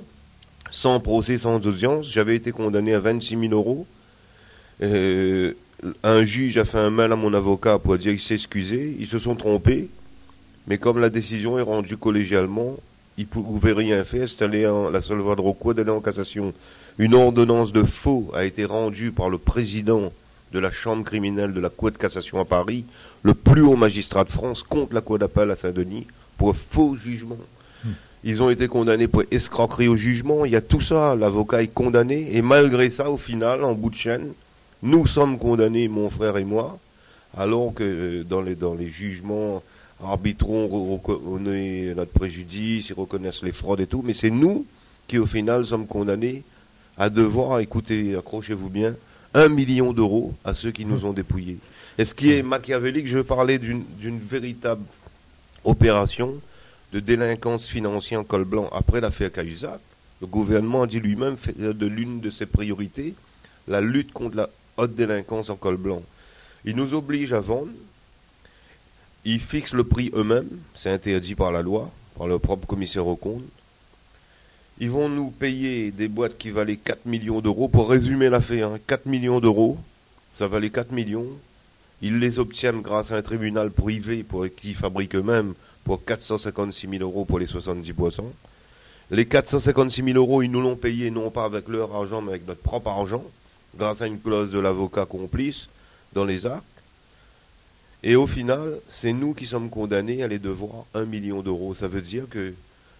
[0.71, 3.85] sans procès, sans audience, j'avais été condamné à 26 000 euros.
[4.83, 5.53] Euh,
[6.03, 8.95] un juge a fait un mail à mon avocat pour dire qu'il s'excusait.
[8.99, 9.89] Ils se sont trompés.
[10.67, 12.75] Mais comme la décision est rendue collégialement,
[13.17, 14.27] ils ne pouvaient rien faire.
[14.27, 16.53] C'était la seule voie de recours d'aller en cassation.
[16.97, 20.11] Une ordonnance de faux a été rendue par le président
[20.51, 22.85] de la chambre criminelle de la Cour de cassation à Paris,
[23.21, 27.37] le plus haut magistrat de France, contre la Cour d'appel à Saint-Denis, pour faux jugement.
[28.23, 30.43] Ils ont été condamnés pour escroquerie au jugement.
[30.43, 31.15] Il y a tout ça.
[31.15, 32.35] L'avocat est condamné.
[32.35, 34.33] Et malgré ça, au final, en bout de chaîne,
[34.83, 36.77] nous sommes condamnés, mon frère et moi,
[37.37, 39.61] alors que euh, dans les, dans les jugements
[40.03, 44.03] arbitrons re- reconnaissent notre préjudice, ils reconnaissent les fraudes et tout.
[44.05, 44.65] Mais c'est nous
[45.07, 46.43] qui, au final, sommes condamnés
[46.97, 48.95] à devoir, écoutez, accrochez-vous bien,
[49.33, 51.57] un million d'euros à ceux qui nous ont dépouillés.
[51.97, 54.83] Et ce qui est machiavélique, je parler d'une véritable
[55.63, 56.35] opération
[56.93, 59.79] de délinquance financière en col blanc après l'affaire Cahuzac.
[60.21, 63.13] Le gouvernement a dit lui-même de l'une de ses priorités
[63.67, 66.01] la lutte contre la haute délinquance en col blanc.
[66.65, 67.71] Ils nous obligent à vendre.
[69.25, 70.49] Ils fixent le prix eux-mêmes.
[70.75, 73.43] C'est interdit par la loi, par leur propre commissaire au compte.
[74.79, 77.67] Ils vont nous payer des boîtes qui valaient 4 millions d'euros.
[77.67, 79.77] Pour résumer l'affaire, hein, 4 millions d'euros,
[80.35, 81.27] ça valait 4 millions.
[82.01, 87.01] Ils les obtiennent grâce à un tribunal privé pour qui fabrique eux-mêmes pour 456 000
[87.01, 88.21] euros pour les 70%.
[89.09, 92.47] Les 456 000 euros, ils nous l'ont payé non pas avec leur argent, mais avec
[92.47, 93.23] notre propre argent,
[93.75, 95.67] grâce à une clause de l'avocat complice
[96.13, 96.63] dans les actes.
[98.03, 101.73] Et au final, c'est nous qui sommes condamnés à les devoir 1 million d'euros.
[101.73, 102.53] Ça veut dire que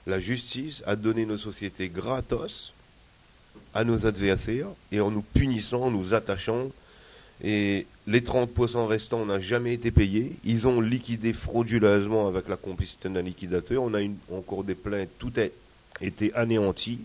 [0.08, 2.74] la justice a donné nos sociétés gratos
[3.74, 6.68] à nos adversaires et en nous punissant, en nous attachant.
[7.44, 10.32] Et les 30% restants n'ont jamais été payés.
[10.44, 13.84] Ils ont liquidé frauduleusement avec la complicité d'un liquidateur.
[13.84, 15.10] On a une- encore des plaintes.
[15.20, 15.52] Tout est
[16.02, 17.00] été anéanti.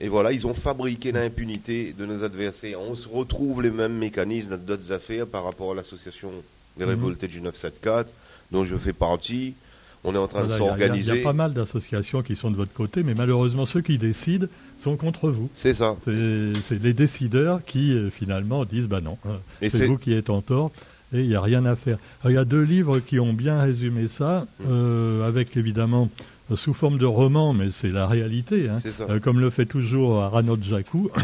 [0.00, 2.80] Et voilà, ils ont fabriqué l'impunité de nos adversaires.
[2.80, 6.30] On se retrouve les mêmes mécanismes dans d'autres affaires par rapport à l'association
[6.78, 6.90] des Mhm.
[6.90, 8.06] révoltés du 974,
[8.50, 9.54] dont je fais partie.
[10.02, 11.20] On est en train Voilà, de a- il y a- Il y, s'organiser.
[11.20, 14.46] a pas mal d'associations qui sont de votre côté, mais malheureusement, ceux qui décident
[14.82, 15.50] sont contre vous.
[15.52, 15.94] C'est ça.
[16.06, 20.30] C'est les décideurs qui, euh, finalement, disent bah non, euh, Et c'est vous qui êtes
[20.30, 20.72] en tort
[21.12, 21.98] et il n'y a rien à faire.
[22.24, 26.08] Il y a deux livres qui ont bien résumé ça, euh, avec évidemment
[26.56, 28.68] sous forme de roman, mais c'est la réalité.
[28.68, 28.80] hein.
[29.10, 30.22] Euh, comme le fait toujours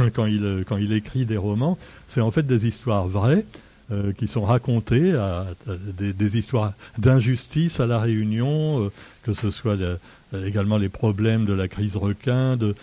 [0.14, 3.44] quand il, euh, quand il écrit des romans, c'est en fait des histoires vraies
[3.92, 8.88] euh, qui sont racontées, à, à des, des histoires d'injustice à la Réunion, euh,
[9.22, 9.98] que ce soit le-
[10.44, 12.74] également les problèmes de la crise requin, de,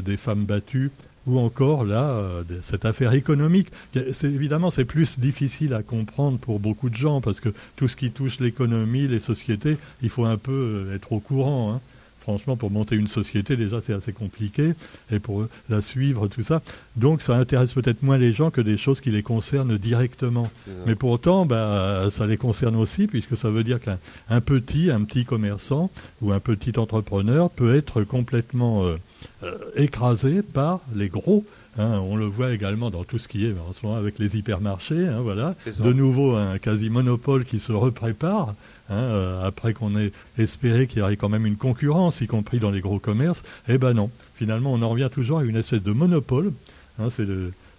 [0.00, 0.90] des femmes battues,
[1.28, 3.68] ou encore là euh, cette affaire économique.
[3.92, 7.96] C'est évidemment c'est plus difficile à comprendre pour beaucoup de gens parce que tout ce
[7.96, 10.52] qui touche l'économie, les sociétés, il faut un peu
[10.88, 11.74] euh, être au courant.
[11.74, 11.80] hein.
[12.28, 14.74] Franchement, pour monter une société, déjà, c'est assez compliqué,
[15.10, 16.60] et pour euh, la suivre, tout ça.
[16.94, 20.50] Donc, ça intéresse peut-être moins les gens que des choses qui les concernent directement.
[20.86, 23.96] Mais pour autant, bah, ça les concerne aussi, puisque ça veut dire qu'un
[24.28, 28.96] un petit, un petit commerçant ou un petit entrepreneur peut être complètement euh,
[29.42, 31.44] euh, écrasé par les gros.
[31.78, 32.00] hein.
[32.00, 35.06] on le voit également dans tout ce qui est en ce moment avec les hypermarchés.
[35.06, 35.54] hein, voilà.
[35.84, 38.54] De nouveau, un quasi-monopole qui se reprépare,
[38.90, 42.58] hein, euh, après qu'on ait espéré qu'il y aurait quand même une concurrence, y compris
[42.58, 43.42] dans les gros commerces.
[43.68, 46.52] Eh ben non, finalement, on en revient toujours à une espèce de monopole.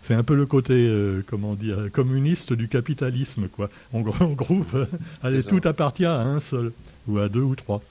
[0.04, 3.69] c'est un peu le côté, euh, comment dire, communiste du capitalisme, quoi.
[3.93, 4.75] On, gr- on groupe,
[5.23, 6.71] allez, tout appartient à un seul,
[7.08, 7.82] ou à deux ou trois.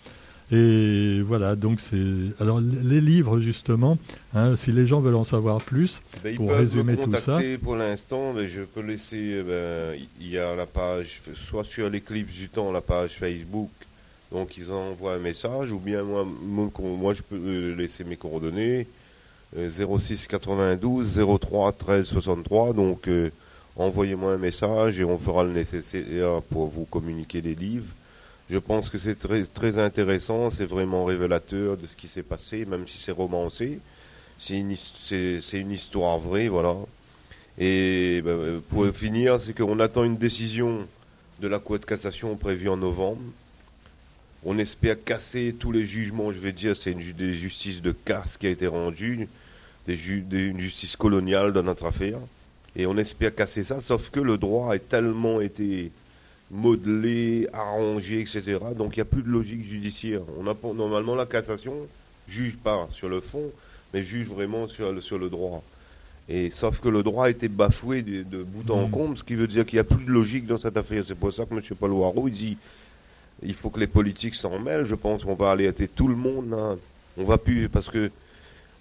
[0.50, 2.42] Et voilà, donc c'est.
[2.42, 3.98] Alors, les livres, justement,
[4.34, 7.58] hein, si les gens veulent en savoir plus, Ben, ils pour résumer me tout contacter
[7.58, 9.16] pour l'instant, je peux laisser.
[9.18, 13.68] euh, ben, il y a la page, soit sur l'éclipse du temps, la page Facebook,
[14.32, 18.86] donc ils envoient un message, ou bien moi, moi, je peux euh, laisser mes coordonnées
[19.56, 22.72] euh, 06 92 03 13 63.
[22.72, 23.30] Donc euh,
[23.76, 27.86] envoyez-moi un message et on fera le nécessaire pour vous communiquer les livres.
[28.50, 32.88] Je pense que c'est très, intéressant, c'est vraiment révélateur de ce qui s'est passé, même
[32.88, 33.78] si c'est romancé.
[34.38, 34.70] C'est une,
[35.72, 36.74] histoire vraie, voilà.
[37.58, 40.86] Et ben, pour finir, c'est qu'on attend une décision
[41.40, 43.20] de la Cour de cassation prévue en novembre.
[44.44, 48.36] On espère casser tous les jugements, je vais dire, c'est une des justices de casse
[48.36, 49.28] qui a été rendue,
[49.86, 52.18] une justice coloniale dans notre affaire.
[52.76, 55.90] Et on espère casser ça, sauf que le droit a tellement été
[56.50, 58.58] modelé, arrangé, etc.
[58.76, 60.20] Donc il n'y a plus de logique judiciaire.
[60.38, 61.74] On a, normalement, la cassation
[62.28, 63.50] juge pas sur le fond,
[63.92, 65.62] mais juge vraiment sur le, sur le droit.
[66.28, 68.90] Et sauf que le droit a été bafoué de, de bout en Mhm.
[68.90, 71.02] comble, ce qui veut dire qu'il n'y a plus de logique dans cette affaire.
[71.06, 71.60] C'est pour ça que M.
[71.78, 72.56] Paul Warreau, il dit
[73.42, 74.84] il faut que les politiques s'en mêlent.
[74.84, 76.50] Je pense qu'on va alerter tout le monde.
[76.50, 76.76] là.
[77.16, 78.10] On va plus parce que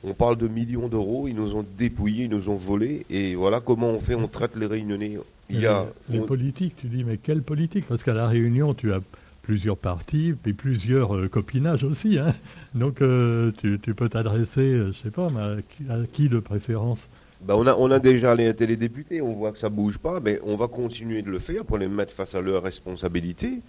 [0.08, 1.28] on parle de millions d'euros.
[1.28, 3.06] Ils nous ont dépouillés, ils nous ont volés.
[3.10, 4.16] Et voilà comment on fait.
[4.16, 5.18] On traite les Réunionnais.
[5.50, 7.86] Il y a les on- politiques, tu dis, mais quelle politique?
[7.88, 9.00] Parce qu'à La Réunion, tu as
[9.44, 12.20] plusieurs partis, puis plusieurs euh, copinages aussi.
[12.20, 12.34] hein.
[12.76, 16.28] Donc, euh, tu, tu peux t'adresser, euh, je sais pas, mais à, qui- à qui
[16.28, 17.00] de préférence?
[17.42, 20.40] Ben, on, a, on a déjà les télédéputés, on voit que ça bouge pas, mais
[20.44, 23.62] on va continuer de le faire pour les mettre face à leurs responsabilités.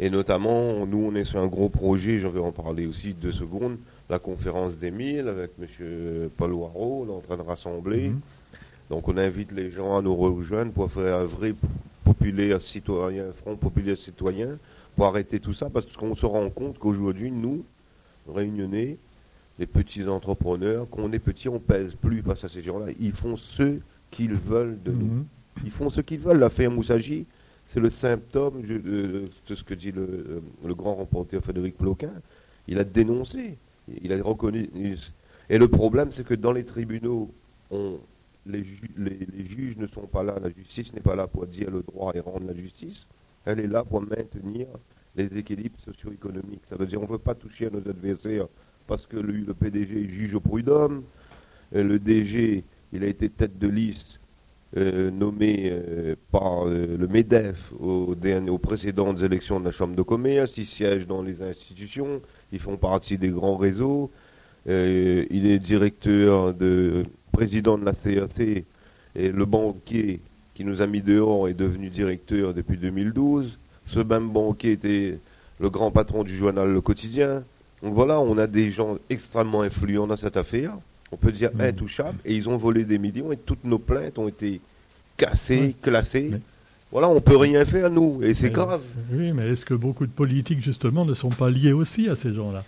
[0.00, 3.32] Et notamment, nous, on est sur un gros projet, je vais en parler aussi deux
[3.32, 3.76] secondes,
[4.08, 6.28] la conférence des 1000 avec M.
[6.36, 8.08] Paul Warreau, on est en train de rassembler.
[8.08, 8.20] Mhm.
[8.90, 11.54] Donc on invite les gens à nous rejoindre pour faire un vrai
[12.04, 14.58] populaire citoyen, front populaire citoyen,
[14.96, 17.64] pour arrêter tout ça, parce qu'on se rend compte qu'aujourd'hui, nous,
[18.28, 18.98] réunionnais,
[19.58, 22.86] les petits entrepreneurs, quand on est petit, on pèse plus face à ces gens-là.
[23.00, 23.78] Ils font ce
[24.10, 25.06] qu'ils veulent de nous.
[25.06, 25.24] Mhm.
[25.64, 26.38] Ils font ce qu'ils veulent.
[26.38, 27.26] L'affaire Moussagi,
[27.66, 32.12] c'est le symptôme de, de ce que dit le, le grand reporter Frédéric Ploquin.
[32.68, 33.56] Il a dénoncé,
[33.88, 34.68] il a reconnu.
[35.48, 37.32] Et le problème, c'est que dans les tribunaux,
[37.70, 37.98] on,
[38.46, 41.46] les, ju- les- les juges ne sont pas là, la justice n'est pas là pour
[41.46, 43.06] dire le droit et rendre la justice.
[43.44, 44.66] Elle est là pour maintenir
[45.16, 46.62] les équilibres socio-économiques.
[46.68, 48.46] Ça veut dire qu'on ne veut pas toucher à nos adversaires
[48.86, 51.02] parce que le, PDG juge au prud'homme,
[51.74, 54.20] euh, le DG, il a été tête de liste
[54.76, 58.14] euh, nommé euh, par euh, le MEDEF aux,
[58.48, 62.76] aux précédentes élections de la Chambre de commerce, ils siègent dans les institutions, ils font
[62.76, 64.10] partie des grands réseaux,
[64.68, 68.64] euh, il est directeur de président de la CRC
[69.16, 70.20] et le banquier
[70.54, 73.58] qui nous a mis dehors est devenu directeur depuis 2012.
[73.86, 75.18] Ce même banquier était
[75.58, 77.42] le grand patron du journal Le Quotidien.
[77.82, 80.72] Donc voilà, on a des gens extrêmement influents dans cette affaire.
[81.10, 81.60] On peut dire Mhm.
[81.62, 82.18] intouchables.
[82.24, 84.60] Et ils ont volé des millions et toutes nos plaintes ont été
[85.16, 86.32] cassées, classées.
[86.92, 88.20] Voilà, on peut rien faire nous.
[88.22, 88.82] Et c'est grave.
[89.12, 92.34] Oui, mais est-ce que beaucoup de politiques, justement, ne sont pas liés aussi à ces
[92.34, 92.64] gens-là?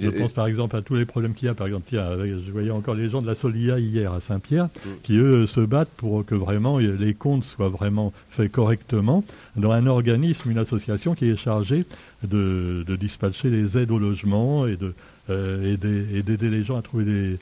[0.00, 1.54] Je pense par exemple à tous les problèmes qu'il y a.
[1.54, 4.88] Par exemple, je voyais encore les gens de la Solia hier à Saint-Pierre, mm.
[5.02, 9.24] qui eux se battent pour que vraiment les comptes soient vraiment faits correctement
[9.56, 11.86] dans un organisme, une association qui est chargée
[12.22, 14.94] de, dispatcher les aides au logement et de
[15.28, 17.38] euh, d'aider les gens à trouver des,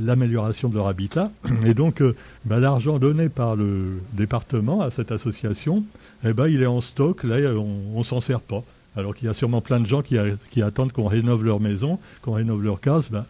[0.00, 1.30] l'amélioration de leur habitat.
[1.66, 5.84] Et donc, euh, bah, l'argent donné par le département à cette association,
[6.24, 8.62] eh ben, il est en stock, là, on ne s'en sert pas.
[8.94, 10.18] Alors qu'il y a sûrement plein de gens qui,
[10.62, 13.08] attendent qu'on rénove leur maison, qu'on rénove leur case.
[13.10, 13.24] Ben.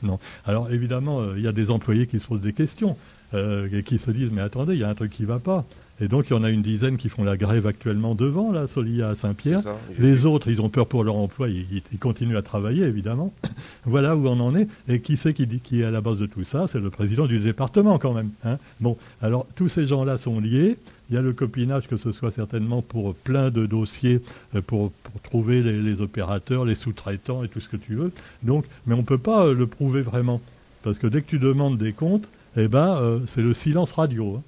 [0.45, 2.97] Alors évidemment, euh, il y a des employés qui se posent des questions,
[3.35, 5.39] euh, et qui se disent mais attendez, il y a un truc qui ne va
[5.39, 5.65] pas.
[6.01, 8.67] Et donc il y en a une dizaine qui font la grève actuellement devant la
[8.67, 9.63] Solia à Saint-Pierre.
[9.99, 13.33] Les autres, ils ont peur pour leur emploi, ils, continuent à travailler évidemment.
[13.85, 14.67] voilà où on en est.
[14.89, 16.67] Et qui c'est qui, qui est à la base de tout ça?
[16.67, 18.31] C'est le président du département quand même.
[18.45, 18.59] Hein.
[18.81, 20.77] bon, alors tous ces gens-là sont liés.
[21.13, 24.23] Il y a le copinage, que ce soit certainement pour plein de dossiers,
[24.57, 24.93] euh, pour,
[25.23, 28.13] trouver les, opérateurs, les sous-traitants et tout ce que tu veux.
[28.43, 30.41] Donc, mais on ne peut pas euh, le prouver vraiment.
[30.83, 34.37] Parce que dès que tu demandes des comptes, eh ben, euh, c'est le silence radio.
[34.37, 34.43] Hein.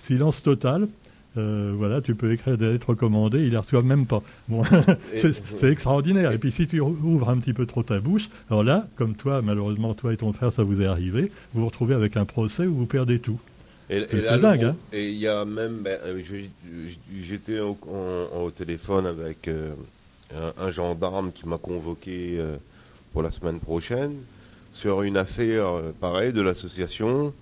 [0.00, 0.88] Silence total.
[1.34, 4.22] voilà, tu peux écrire des lettres recommandées, ils ne les reçoivent même pas.
[5.16, 6.32] c'est extraordinaire.
[6.32, 9.42] Et puis si tu ouvres un petit peu trop ta bouche, alors là, comme toi,
[9.42, 12.66] malheureusement, toi et ton frère, ça vous est arrivé, vous vous retrouvez avec un procès
[12.66, 13.38] où vous perdez tout.
[13.88, 16.22] C'est dingue, hein Et il y a même, ben, euh,
[17.20, 17.76] j'étais au,
[18.34, 19.74] au, téléphone avec euh,
[20.58, 22.56] un, gendarme qui m'a convoqué euh,
[23.12, 24.14] pour la semaine prochaine
[24.72, 25.66] sur une affaire
[26.00, 27.32] pareille de l'association.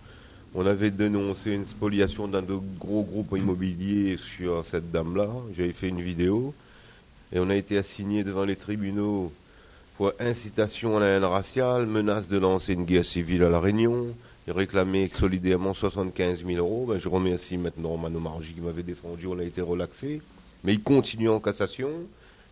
[0.54, 5.28] On avait dénoncé une spoliation d'un de gros groupes immobiliers sur cette dame-là.
[5.56, 6.52] J'avais fait une vidéo
[7.32, 9.32] et on a été assigné devant les tribunaux
[9.96, 14.06] pour incitation à la haine raciale, menace de lancer une guerre civile à La Réunion,
[14.48, 16.86] réclamé solidairement 75 000 euros.
[16.88, 20.20] Ben, je remercie maintenant Mano Margi qui m'avait défendu, on a été relaxé.
[20.64, 21.90] Mais ils continuent en cassation,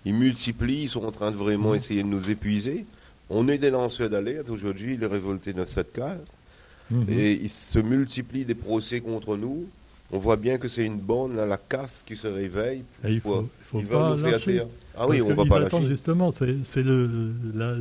[0.05, 1.77] ils multiplient, ils sont en train de vraiment mmh.
[1.77, 2.87] essayer de nous épuiser.
[3.31, 6.19] On est des lanceurs d'alerte aujourd'hui, les révoltés 974.
[6.91, 7.03] Mmh.
[7.11, 9.67] Et ils se multiplient des procès contre nous.
[10.11, 12.83] On voit bien que c'est une bande, la casse qui se réveille.
[13.07, 14.63] il faut, faut pas lâcher.
[14.97, 15.87] Ah oui, on va pas lâcher.
[15.87, 17.75] justement, c'est la,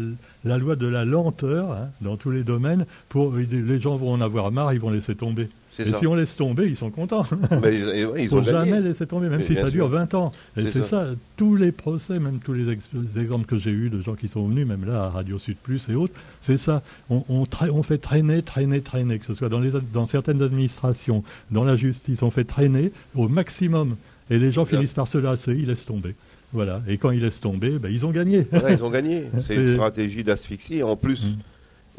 [0.43, 2.85] la, loi de la lenteur hein, dans tous les domaines.
[3.07, 5.47] Pour les gens vont en avoir marre, ils vont laisser tomber.
[5.79, 7.25] Et si on laisse tomber, ils sont contents.
[7.61, 7.79] Mais
[8.17, 10.31] ils, faut jamais laisser tomber, même si ça dure 20 ans.
[10.55, 11.07] Et c'est ça.
[11.35, 12.71] tous les procès, même tous les,
[13.17, 15.87] exemples que j'ai eus de gens qui sont venus, même là à Radio Sud Plus
[15.89, 16.81] et autres, c'est ça.
[17.09, 21.63] On, on, fait traîner, traîner, traîner, que ce soit dans, les, dans certaines administrations, dans
[21.63, 23.95] la justice, on fait traîner au maximum.
[24.29, 26.15] Et les gens finissent par se lasser, ils laissent tomber.
[26.53, 26.81] Voilà.
[26.87, 28.47] Et quand ils laissent tomber, ben, ils ont gagné.
[28.69, 29.23] ils ont gagné.
[29.41, 30.83] C'est une stratégie d'asphyxie.
[30.83, 31.37] En plus, mm.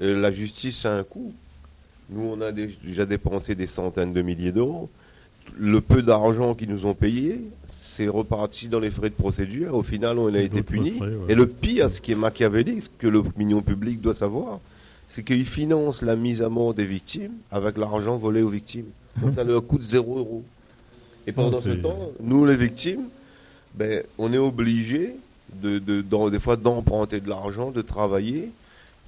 [0.03, 1.35] euh, la justice a un coût.
[2.11, 4.89] Nous, on a déjà dépensé des centaines de milliers d'euros.
[5.59, 7.41] Le peu d'argent qu'ils nous ont payé,
[7.71, 9.75] c'est reparti dans les frais de procédure.
[9.75, 10.99] Au final, on a été punis.
[11.29, 14.61] Et le pire, ce qui est machiavélique, ce que l'opinion publique doit savoir,
[15.09, 18.87] c'est qu'ils financent la mise à mort des victimes avec l'argent volé aux victimes.
[19.21, 20.45] Donc ça leur coûte zéro euro.
[21.27, 23.09] Et pendant ce temps, nous, les victimes,
[23.75, 25.15] ben, on est obligé,
[25.63, 28.51] de, des fois, d'emprunter de l'argent, de travailler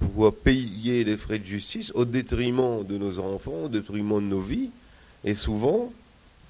[0.01, 4.41] pouvoir payer les frais de justice au détriment de nos enfants, au détriment de nos
[4.41, 4.69] vies,
[5.23, 5.91] et souvent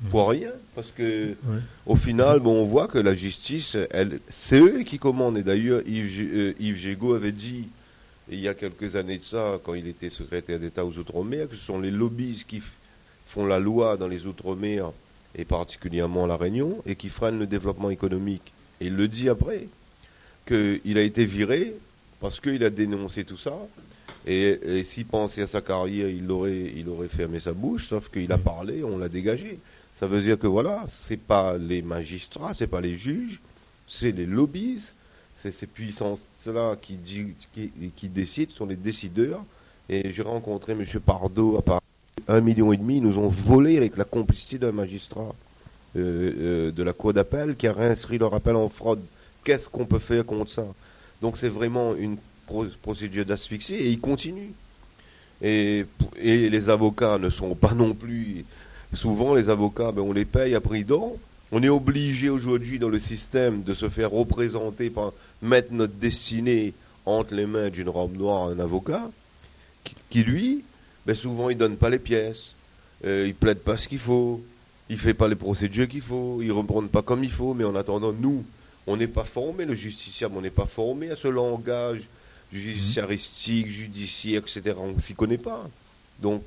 [0.10, 0.32] pour mmh.
[0.32, 1.36] rien, parce que
[1.86, 5.38] au final, bon, on voit que la justice, elle, c'est eux qui commandent.
[5.38, 7.68] Et d'ailleurs, Yves, euh, avait dit
[8.32, 11.56] il y a quelques années de ça, quand il était secrétaire d'État aux Outre-mer, que
[11.56, 12.62] ce sont les lobbies qui
[13.28, 14.92] font la loi dans les Outre-mer
[15.36, 18.54] et particulièrement la Réunion et qui freinent le développement économique.
[18.80, 19.68] Et il le dit après
[20.48, 21.74] qu'il a été viré
[22.22, 23.54] parce qu'il a dénoncé tout ça.
[24.26, 28.84] Et, s'il pensait à sa carrière, il aurait, fermé sa bouche, sauf qu'il a parlé,
[28.84, 29.60] on l'a dégagé.
[29.96, 33.42] Ça veut dire que voilà, c'est pas les magistrats, c'est pas les juges,
[33.88, 34.84] c'est les lobbies,
[35.36, 36.98] c'est ces puissances-là qui,
[37.54, 39.44] qui, qui, décident, sont les décideurs.
[39.90, 40.86] Et j'ai rencontré M.
[41.04, 41.82] Pardo à Paris,
[42.28, 45.36] un million et demi, ils nous ont volé avec la complicité d'un magistrat
[45.96, 49.02] euh, euh, de la Cour d'appel qui a réinscrit leur appel en fraude.
[49.44, 50.66] Qu'est-ce qu'on peut faire contre ça?
[51.22, 52.18] Donc c'est vraiment une
[52.82, 54.52] procédure d'asphyxie et il continue.
[55.42, 55.86] Et,
[56.22, 58.46] les avocats ne sont pas non plus.
[58.94, 61.16] Souvent, les avocats, ben, on les paye à prix d'or.
[61.52, 66.74] On est obligé aujourd'hui dans le système de se faire représenter par mettre notre destinée
[67.06, 69.10] entre les mains d'une robe noire un avocat
[70.10, 70.64] qui, lui,
[71.06, 72.54] ben souvent il donne pas les pièces,
[73.06, 74.42] euh, il plaide pas ce qu'il faut,
[74.90, 77.76] il fait pas les procédures qu'il faut, il ne pas comme il faut, mais en
[77.76, 78.46] attendant, nous,
[78.88, 82.08] on n'est pas formé, le justiciable, on n'est pas formé à ce langage
[82.52, 84.76] judiciaristique, judiciaire, etc.
[84.78, 85.68] On ne s'y connaît pas.
[86.20, 86.44] Donc,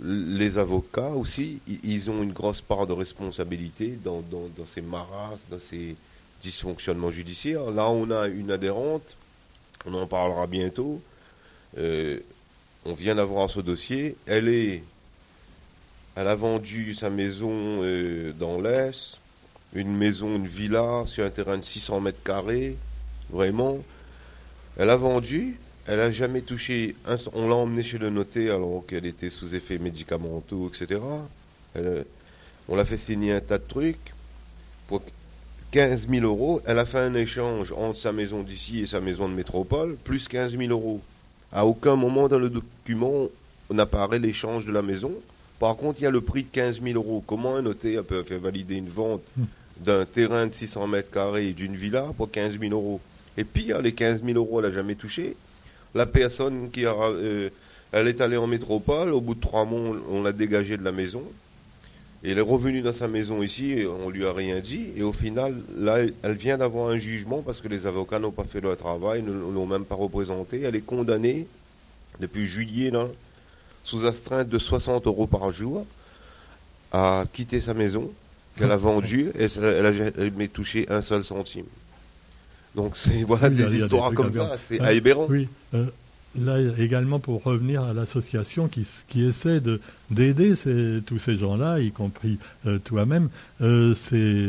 [0.00, 4.22] les avocats aussi, ils ont une grosse part de responsabilité dans,
[4.66, 5.94] ces marasses, dans ces
[6.42, 7.70] dysfonctionnements judiciaires.
[7.70, 9.16] Là, on a une adhérente
[9.86, 11.00] on en parlera bientôt.
[11.78, 12.20] Euh,
[12.84, 14.16] on vient d'avoir ce dossier.
[14.26, 14.82] Elle est,
[16.16, 19.18] elle a vendu sa maison euh, dans l'Est,
[19.74, 22.76] une maison, une villa sur un terrain de 600 mètres carrés,
[23.30, 23.78] vraiment.
[24.76, 26.94] Elle a vendu, elle n'a jamais touché.
[27.32, 31.00] on l'a emmenée chez le notaire alors qu'elle était sous effet médicamenteux, etc.
[32.68, 34.12] on l'a fait signer un tas de trucs.
[34.88, 35.02] Pour
[35.72, 39.28] 15 000 euros, elle a fait un échange entre sa maison d'ici et sa maison
[39.28, 41.00] de métropole, plus 15 000 euros.
[41.50, 43.28] À aucun moment dans le document,
[43.70, 45.12] on apparaît l'échange de la maison.
[45.58, 47.24] Par contre, il y a le prix de 15 000 euros.
[47.26, 49.44] Comment un notaire peut faire valider une vente hmm.
[49.78, 53.00] D'un terrain de 600 mètres carrés d'une villa pour 15 000 euros
[53.36, 55.36] Et pire, les 15 000 euros, elle n'a jamais touché.
[55.94, 57.50] La personne qui a, euh,
[57.92, 60.92] elle est allée en métropole, au bout de trois mois, on l'a dégagée de la
[60.92, 61.22] maison.
[62.24, 64.86] Elle est revenue dans sa maison ici, et on lui a rien dit.
[64.96, 68.44] Et au final, là, elle vient d'avoir un jugement parce que les avocats n'ont pas
[68.44, 70.62] fait leur travail, ne l'ont même pas représenté.
[70.62, 71.46] Elle est condamnée
[72.20, 73.08] depuis juillet, là,
[73.84, 75.84] sous astreinte de 60 euros par jour,
[76.92, 78.10] à quitter sa maison
[78.56, 81.64] qu'elle a vendue et elle n'a jamais touché un seul centime.
[82.74, 85.26] Donc c'est voilà des histoires comme ça, c'est aberrant.
[85.28, 85.86] Oui, euh,
[86.38, 89.80] là également pour revenir à l'association qui, qui essaie de
[90.12, 90.54] d'aider
[91.06, 93.28] tous ces gens-là, y compris euh, toi-même,
[93.60, 94.46] euh, c'est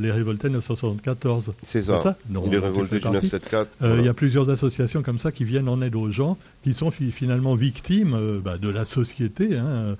[0.00, 1.52] les révoltés 974.
[1.64, 2.16] C'est ça,
[2.50, 3.68] les révoltés du 974.
[3.82, 6.72] Euh, il y a plusieurs associations comme ça qui viennent en aide aux gens qui
[6.72, 9.96] sont finalement victimes bah, de la société hein,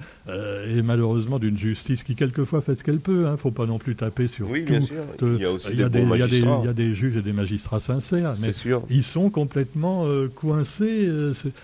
[0.74, 3.22] et malheureusement d'une justice qui quelquefois fait ce qu'elle peut.
[3.24, 3.32] Il hein.
[3.32, 4.70] ne faut pas non plus taper sur oui, tout.
[4.70, 5.02] Bien sûr.
[5.20, 8.36] Il y a aussi des, des, il y a des juges et des magistrats sincères,
[8.40, 8.82] mais sûr.
[8.88, 11.10] ils sont complètement coincés.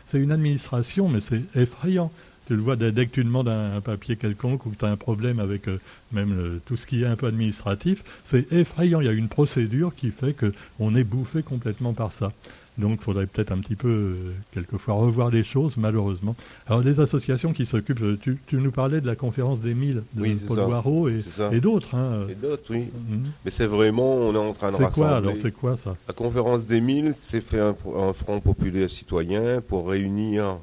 [0.06, 2.10] C'est une administration, mais c'est effrayant.
[2.46, 4.96] Tu le vois dès, que tu demandes un, papier quelconque ou que tu as un
[4.96, 5.78] problème avec euh,
[6.10, 9.00] même tout ce qui est un peu administratif, c'est effrayant.
[9.00, 12.32] Il y a une procédure qui fait qu'on est bouffé complètement par ça.
[12.80, 14.16] Donc il faudrait peut-être un petit peu, euh,
[14.52, 16.34] quelquefois, revoir les choses, malheureusement.
[16.66, 20.46] Alors les associations qui s'occupent, euh, tu, nous parlais de la conférence des 1000 de
[20.46, 21.22] Paul Loireau et,
[21.60, 21.94] d'autres.
[21.94, 22.26] Hein.
[22.30, 22.84] Et d'autres, oui.
[23.08, 23.30] Mhm.
[23.44, 24.92] Mais c'est vraiment, on est en train de rassembler.
[24.92, 25.96] C'est quoi alors, c'est quoi ça?
[26.08, 27.74] La conférence des 1000, c'est fait un,
[28.12, 30.56] front populaire citoyen pour réunir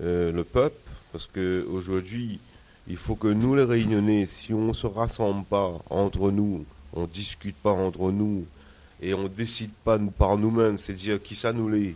[0.00, 0.76] le peuple
[1.14, 2.40] parce qu'aujourd'hui,
[2.88, 7.02] il faut que nous, les Réunionnais, si on ne se rassemble pas entre nous, on
[7.02, 8.44] ne discute pas entre nous,
[9.00, 11.94] et on ne décide pas par nous-mêmes, c'est-à-dire qui ça nous l'est,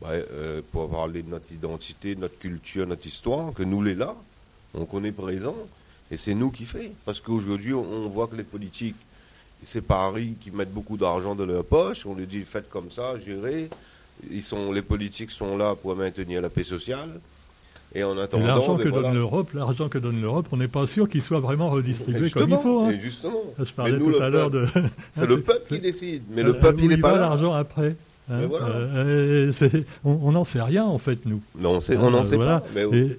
[0.00, 4.14] bah, euh, pour parler de notre identité, notre culture, notre histoire, que nous l'est là,
[4.74, 5.56] on est présent,
[6.10, 6.92] et c'est nous qui fait.
[7.04, 8.96] Parce qu'aujourd'hui, on, voit que les politiques,
[9.64, 13.18] c'est Paris qui mettent beaucoup d'argent dans leur poche, on leur dit faites comme ça,
[13.18, 13.70] gérez.
[14.30, 17.20] Les politiques sont là pour maintenir la paix sociale.
[17.94, 21.08] Et en attendant, l'argent que donne l'Europe, l'argent que donne l'Europe, on n'est pas sûr
[21.08, 22.80] qu'il soit vraiment redistribué comme il faut.
[22.80, 22.94] Hein.
[23.00, 23.40] justement.
[23.58, 24.66] Je parlais tout à l'heure de.
[25.14, 27.20] C'est le peuple qui décide, mais le peuple il n'est pas là.
[27.20, 27.96] l'argent après.
[28.28, 28.40] Hein.
[28.52, 29.52] Euh,
[30.04, 31.40] on n'en sait rien en fait nous.
[31.60, 32.64] Non, on n'en sait pas.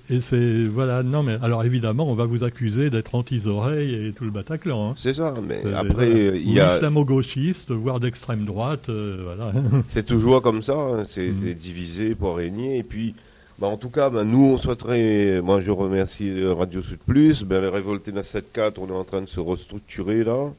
[0.09, 4.25] Et, c'est voilà non mais alors évidemment on va vous accuser d'être anti-oreilles et tout
[4.25, 4.89] le Bataclan.
[4.89, 4.93] Hein.
[4.97, 5.33] C'est ça.
[5.47, 9.53] Mais après il y a islamo-gauchiste voire d'extrême droite euh, voilà.
[9.87, 10.75] C'est toujours comme ça.
[10.75, 11.05] Mm.
[11.07, 13.15] C'est divisé pour régner et puis
[13.59, 17.61] bah, en tout cas, bah, nous, on souhaiterait, moi je remercie Radio Sud Plus, ben,
[17.61, 20.53] les Révoltés 974, on est en train de se restructurer là.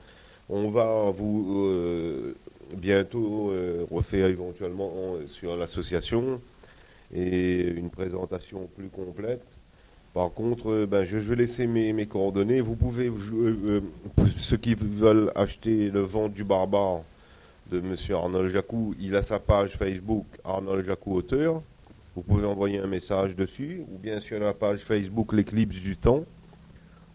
[0.49, 2.35] On va vous euh,
[2.75, 4.93] bientôt euh, refaire éventuellement
[5.27, 6.41] sur l'association
[7.15, 9.45] et une présentation plus complète.
[10.15, 12.61] Par contre, euh, ben, je, vais laisser mes, mes, coordonnées.
[12.61, 13.13] Vous pouvez,
[14.37, 17.03] ceux qui veulent acheter le vent du barbare
[17.71, 17.95] de M.
[18.11, 21.63] Arnold Jacou, il a sa page Facebook Arnold Jacou auteur.
[22.19, 26.25] Vous pouvez envoyer un message dessus, ou bien sur la page Facebook L'éclipse du temps,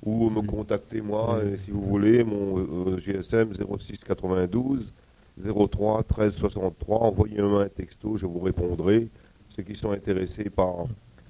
[0.02, 4.94] ou me contacter moi, euh, si vous voulez, mon GSM 06 92
[5.38, 7.00] 03 13 63.
[7.00, 9.10] Envoyez-moi un texto, je vous répondrai.
[9.50, 10.86] Ceux qui sont intéressés par,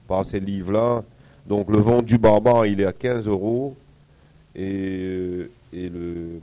[0.08, 1.04] par ces livres-là.
[1.48, 3.76] Donc le vent du barbare, il est à 15 euros.
[4.54, 6.40] Et, euh, et le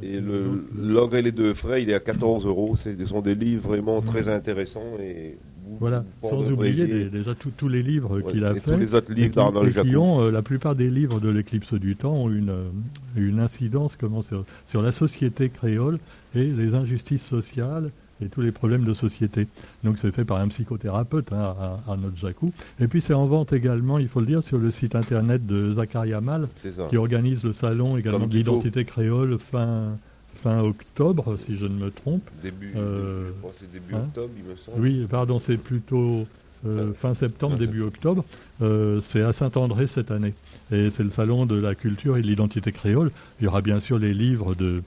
[0.00, 2.76] et le L'ogre et les deux frais, il est à 14 euros.
[2.76, 5.36] Ce sont des livres vraiment très intéressants et
[5.80, 8.72] voilà, sans oublier déjà tous les livres qu'il a fait.
[8.72, 11.96] Tous les autres livres d'Arnold qui ont, euh, la plupart des livres de l'éclipse du
[11.96, 12.68] temps ont une, euh,
[13.16, 15.98] une incidence comment, sur, la société créole
[16.34, 17.90] et les injustices sociales
[18.24, 19.48] et tous les problèmes de société.
[19.82, 21.54] Donc c'est fait par un psychothérapeute, hein,
[21.88, 22.52] Arnold Jacou.
[22.80, 25.72] Et puis c'est en vente également, il faut le dire, sur le site internet de
[25.72, 26.48] Zakaria Mal,
[26.88, 29.96] qui organise le salon également de l'identité créole fin
[30.42, 32.28] fin octobre, si je ne me trompe.
[32.42, 34.80] Début, euh, c'est début hein octobre, il me semble.
[34.80, 36.26] Oui, pardon, c'est plutôt
[36.66, 38.24] euh, fin septembre, début octobre.
[38.60, 40.34] Euh, c'est à Saint-André cette année.
[40.72, 43.10] Et c'est le salon de la culture et de l'identité créole.
[43.40, 44.82] Il y aura bien sûr les livres de,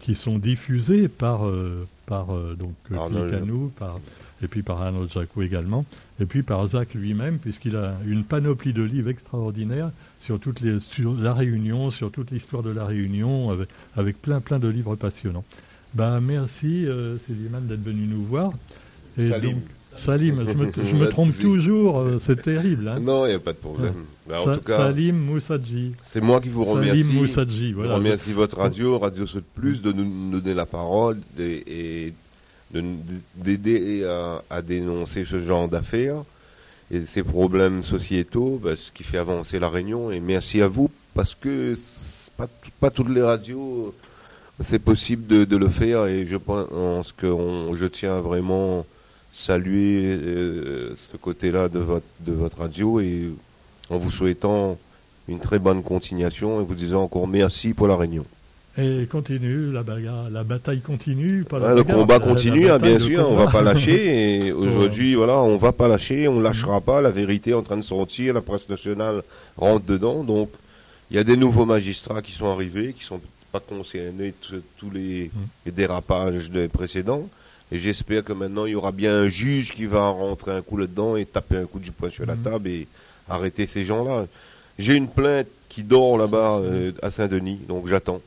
[0.00, 1.50] qui sont diffusés par,
[2.08, 3.30] par euh, donc Arnold.
[3.30, 4.00] Clicano, par
[4.42, 5.84] et puis par Arnaud Jacou également,
[6.20, 9.90] et puis par Zach lui-même, puisqu'il a une panoplie de livres extraordinaires
[10.20, 14.40] sur, toutes les, sur la Réunion, sur toute l'histoire de la Réunion, avec, avec plein
[14.40, 15.44] plein de livres passionnants.
[15.94, 18.52] Bah, merci euh, Célimane d'être venu nous voir.
[19.18, 19.62] Et donc,
[19.98, 22.88] Salim, je me, je trompe toujours, euh, c'est terrible.
[22.88, 23.00] Hein.
[23.00, 23.94] Non, il n'y a pas de problème.
[24.28, 25.92] Bah, en Sa- tout cas, Salim Moussadji.
[26.04, 27.02] c'est moi qui vous remercie.
[27.02, 27.94] Salim Moussadji, Je voilà.
[27.96, 32.12] remercie votre radio, Radio Saute Plus, de nous donner la parole et,
[33.36, 36.22] d'aider à, à dénoncer ce genre d'affaires
[36.90, 40.10] et ces problèmes sociétaux, bah, ce qui fait avancer la Réunion.
[40.10, 41.74] Et merci à vous parce que
[42.36, 42.46] pas,
[42.80, 43.94] pas toutes les radios,
[44.60, 48.84] c'est possible de, de le faire et je pense que on- je tiens vraiment
[49.32, 53.30] saluer euh, ce côté-là de votre, de votre radio et
[53.90, 54.78] en vous souhaitant
[55.28, 58.24] une très bonne continuation et vous disant encore merci pour la Réunion.
[58.80, 61.42] Et continue, la bagarre, la bataille continue.
[61.42, 63.46] Pas la Ah, le combat continue, bataille, bien sûr, on combat.
[63.46, 64.46] va pas lâcher.
[64.46, 67.00] Et aujourd'hui, voilà, on va pas lâcher, on lâchera pas.
[67.00, 69.22] La vérité est en train de sortir, la presse nationale
[69.56, 70.22] rentre dedans.
[70.22, 70.50] Donc,
[71.10, 73.20] il y a des nouveaux magistrats qui sont arrivés, qui sont
[73.50, 75.30] pas concernés de tous les,
[75.66, 77.28] les dérapages des précédents.
[77.70, 80.76] Et j'espère que maintenant, il y aura bien un juge qui va rentrer un coup
[80.76, 82.42] là-dedans et taper un coup du poing sur la Mhm.
[82.42, 82.86] table et
[83.28, 84.26] arrêter ces gens-là.
[84.78, 88.22] J'ai une plainte qui dort là-bas euh, à Saint-Denis, donc j'attends.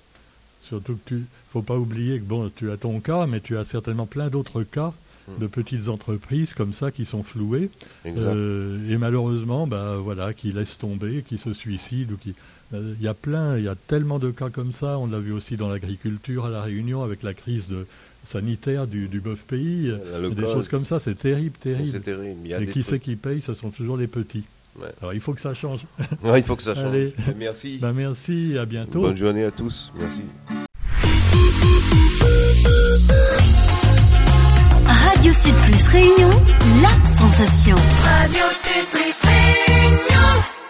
[0.63, 3.65] Surtout que tu faut pas oublier que bon, tu as ton cas, mais tu as
[3.65, 4.93] certainement plein d'autres cas
[5.27, 5.41] Mm.
[5.41, 7.69] de petites entreprises comme ça qui sont flouées
[8.07, 12.33] euh, et malheureusement, bah voilà, qui laissent tomber, qui se suicident ou qui.
[12.73, 14.97] euh, Il y a plein, il y a tellement de cas comme ça.
[14.97, 17.85] On l'a vu aussi dans l'agriculture à la Réunion avec la crise de-
[18.25, 19.91] sanitaire du, du bœuf pays.
[20.35, 21.91] Des choses comme ça, c'est terrible, terrible.
[21.93, 22.39] C'est terrible.
[22.43, 24.43] Il y a Et qui c'est qui paye Ce sont toujours les petits.
[24.79, 24.87] Ouais.
[25.01, 25.81] Alors il faut que ça change.
[26.23, 26.85] Ouais, il faut que ça change.
[26.85, 27.13] Allez.
[27.37, 27.77] Merci.
[27.81, 29.01] Bah, merci, à bientôt.
[29.01, 29.91] Bonne journée à tous.
[29.99, 30.21] Merci.
[34.87, 36.29] Radio Sud Plus Réunion,
[36.81, 37.75] la sensation.
[37.75, 40.60] Radio Sud Plus Réunion.